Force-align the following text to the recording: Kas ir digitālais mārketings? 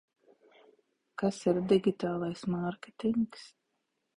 Kas 1.23 1.37
ir 1.51 1.61
digitālais 1.73 2.43
mārketings? 2.55 3.45